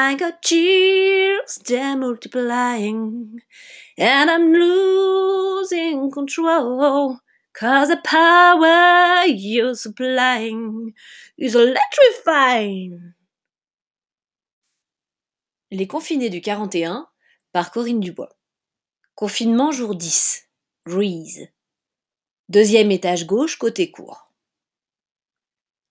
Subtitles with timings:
[0.00, 3.40] I got chills, they're multiplying,
[3.98, 7.18] and I'm losing control.
[7.52, 10.94] Cause the power you're supplying
[11.36, 13.12] is electrifying.
[15.72, 17.08] Les confinés du 41
[17.52, 18.38] par Corinne Dubois.
[19.16, 20.46] Confinement jour 10.
[20.86, 21.48] Grease.
[22.48, 24.30] Deuxième étage gauche, côté court.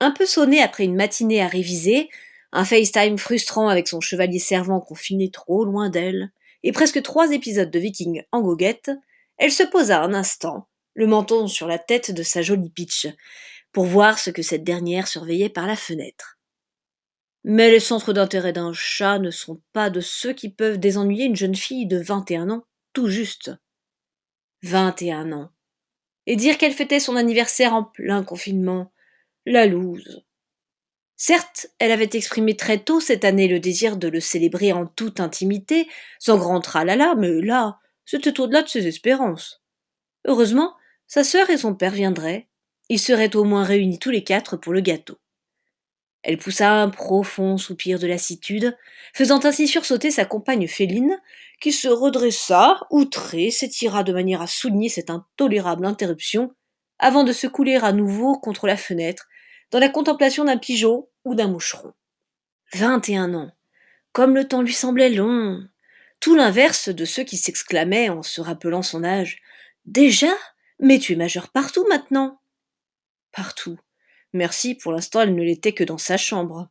[0.00, 2.10] Un peu sonné après une matinée à réviser,
[2.54, 6.30] un FaceTime frustrant avec son chevalier servant confiné trop loin d'elle,
[6.62, 8.92] et presque trois épisodes de Viking en goguette,
[9.36, 13.08] elle se posa un instant, le menton sur la tête de sa jolie pitch,
[13.72, 16.38] pour voir ce que cette dernière surveillait par la fenêtre.
[17.42, 21.36] Mais les centres d'intérêt d'un chat ne sont pas de ceux qui peuvent désennuyer une
[21.36, 23.50] jeune fille de vingt et un ans, tout juste.
[24.62, 25.50] Vingt et un ans.
[26.26, 28.92] Et dire qu'elle fêtait son anniversaire en plein confinement.
[29.44, 30.24] La loose.
[31.16, 35.20] Certes, elle avait exprimé très tôt cette année le désir de le célébrer en toute
[35.20, 39.62] intimité, sans grand tralala, mais là, c'était au-delà de ses espérances.
[40.26, 40.74] Heureusement,
[41.06, 42.48] sa sœur et son père viendraient.
[42.88, 45.18] Ils seraient au moins réunis tous les quatre pour le gâteau.
[46.22, 48.76] Elle poussa un profond soupir de lassitude,
[49.12, 51.20] faisant ainsi sursauter sa compagne féline,
[51.60, 56.54] qui se redressa, outrée, s'étira de manière à souligner cette intolérable interruption,
[56.98, 59.28] avant de se couler à nouveau contre la fenêtre,
[59.70, 61.92] dans la contemplation d'un pigeon ou d'un moucheron.
[62.72, 63.52] Vingt et un ans.
[64.12, 65.66] Comme le temps lui semblait long.
[66.20, 69.38] Tout l'inverse de ceux qui s'exclamaient en se rappelant son âge.
[69.86, 70.32] Déjà?
[70.80, 72.40] Mais tu es majeur partout maintenant.
[73.32, 73.78] Partout.
[74.32, 76.68] Merci, pour l'instant elle ne l'était que dans sa chambre.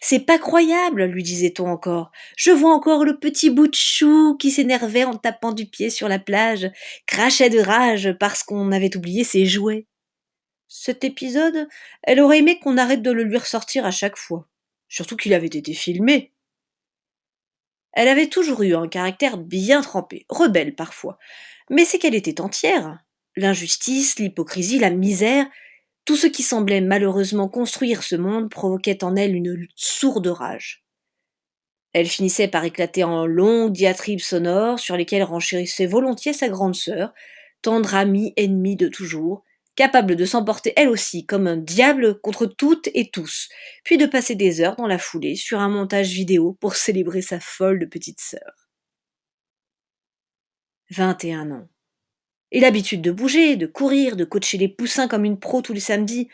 [0.00, 2.10] C'est pas croyable, lui disait-on encore.
[2.36, 6.08] Je vois encore le petit bout de chou qui s'énervait en tapant du pied sur
[6.08, 6.70] la plage,
[7.06, 9.86] crachait de rage parce qu'on avait oublié ses jouets.
[10.72, 11.66] Cet épisode,
[12.04, 14.46] elle aurait aimé qu'on arrête de le lui ressortir à chaque fois.
[14.88, 16.32] Surtout qu'il avait été filmé.
[17.92, 21.18] Elle avait toujours eu un caractère bien trempé, rebelle parfois,
[21.70, 23.00] mais c'est qu'elle était entière.
[23.34, 25.46] L'injustice, l'hypocrisie, la misère,
[26.04, 30.84] tout ce qui semblait malheureusement construire ce monde provoquait en elle une sourde rage.
[31.92, 37.12] Elle finissait par éclater en longues diatribes sonores sur lesquelles renchérissait volontiers sa grande sœur,
[37.60, 39.42] tendre amie ennemie de toujours,
[39.76, 43.48] capable de s'emporter elle aussi comme un diable contre toutes et tous,
[43.84, 47.40] puis de passer des heures dans la foulée sur un montage vidéo pour célébrer sa
[47.40, 48.68] folle de petite sœur.
[50.90, 51.68] Vingt et un ans.
[52.52, 55.80] Et l'habitude de bouger, de courir, de coacher les poussins comme une pro tous les
[55.80, 56.28] samedis.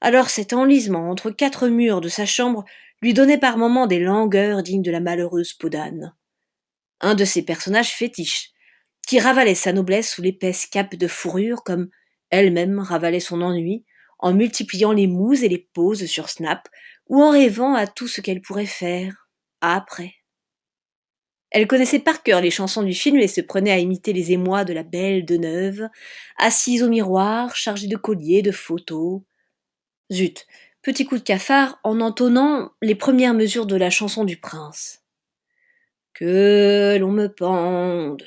[0.00, 2.64] Alors cet enlisement entre quatre murs de sa chambre
[3.02, 6.14] lui donnait par moments des langueurs dignes de la malheureuse peau d'âne.
[7.00, 8.52] Un de ces personnages fétiches,
[9.06, 11.88] qui ravalait sa noblesse sous l'épaisse cape de fourrure comme
[12.30, 13.84] elle-même ravalait son ennui,
[14.18, 16.68] en multipliant les mouses et les poses sur Snap,
[17.06, 19.28] ou en rêvant à tout ce qu'elle pourrait faire
[19.60, 20.14] après.
[21.50, 24.64] Elle connaissait par cœur les chansons du film et se prenait à imiter les émois
[24.64, 25.88] de la belle de Neuve,
[26.36, 29.22] assise au miroir, chargée de colliers, de photos.
[30.12, 30.46] Zut,
[30.82, 35.02] petit coup de cafard en entonnant les premières mesures de la chanson du prince.
[36.18, 38.24] Que l'on me pende,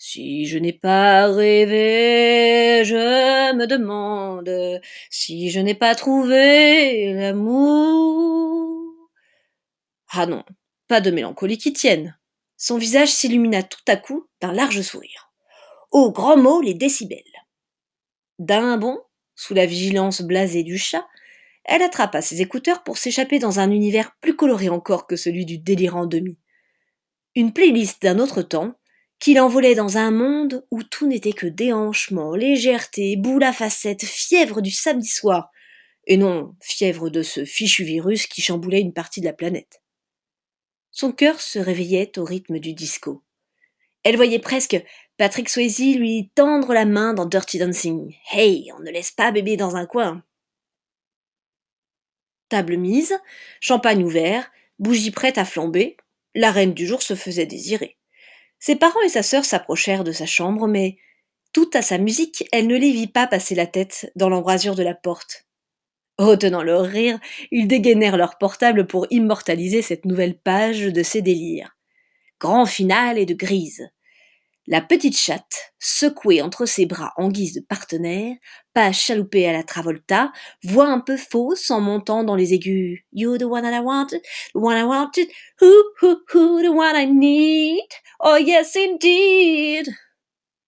[0.00, 4.50] si je n'ai pas rêvé, je me demande
[5.10, 8.96] si je n'ai pas trouvé l'amour.
[10.10, 10.42] Ah non,
[10.88, 12.18] pas de mélancolie qui tienne.
[12.56, 15.30] Son visage s'illumina tout à coup d'un large sourire.
[15.92, 17.22] Au grand mot, les décibels.
[18.40, 18.98] D'un bond,
[19.36, 21.06] sous la vigilance blasée du chat,
[21.64, 25.58] elle attrapa ses écouteurs pour s'échapper dans un univers plus coloré encore que celui du
[25.58, 26.36] délirant demi.
[27.36, 28.74] Une playlist d'un autre temps,
[29.20, 34.62] qui l'envolait dans un monde où tout n'était que déhanchement, légèreté, boule à facettes, fièvre
[34.62, 35.50] du samedi soir,
[36.06, 39.82] et non fièvre de ce fichu virus qui chamboulait une partie de la planète.
[40.90, 43.22] Son cœur se réveillait au rythme du disco.
[44.02, 44.82] Elle voyait presque
[45.18, 48.16] Patrick Swayze lui tendre la main dans Dirty Dancing.
[48.32, 50.24] Hey, on ne laisse pas bébé dans un coin.
[52.48, 53.14] Table mise,
[53.60, 55.96] champagne ouvert, bougie prête à flamber,
[56.34, 57.96] la reine du jour se faisait désirer.
[58.58, 60.98] Ses parents et sa sœur s'approchèrent de sa chambre, mais,
[61.52, 64.82] tout à sa musique, elle ne les vit pas passer la tête dans l'embrasure de
[64.82, 65.46] la porte.
[66.18, 67.18] Retenant leur rire,
[67.50, 71.76] ils dégainèrent leur portable pour immortaliser cette nouvelle page de ses délires.
[72.38, 73.88] Grand final et de grise.
[74.72, 78.36] La petite chatte, secouée entre ses bras en guise de partenaire,
[78.72, 80.30] pas chaloupée à la Travolta,
[80.62, 83.04] voix un peu fausse en montant dans les aigus.
[83.12, 84.20] You the one that I wanted,
[84.54, 85.26] the one I wanted,
[85.60, 87.82] who, who, who, the one I need,
[88.20, 89.92] oh yes indeed.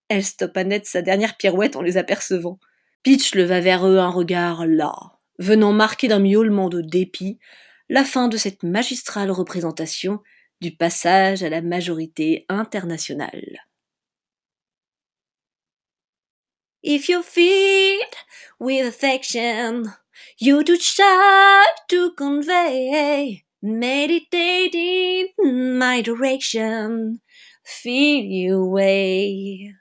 [0.09, 2.59] Elle stoppa net sa dernière pirouette en les apercevant.
[3.05, 4.93] Peach leva vers eux un regard là,
[5.39, 7.39] venant marquer d'un miaulement de dépit
[7.89, 10.19] la fin de cette magistrale représentation
[10.61, 13.61] du passage à la majorité internationale.
[16.83, 18.07] If you feed
[18.59, 19.93] with affection,
[20.39, 25.29] you do try to convey, meditating
[25.79, 27.21] my direction,
[27.65, 29.75] feel your way.